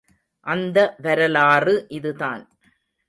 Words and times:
அந்த 0.45 0.95
வரலாறு 0.97 1.85
இதுதான். 1.89 2.43